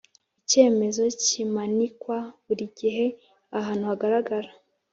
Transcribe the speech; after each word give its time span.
Icyemezo 0.41 1.01
kimanikwa 1.23 2.17
buri 2.45 2.65
gihe 2.79 3.05
ahantu 3.59 3.83
hagaraga 3.91 4.35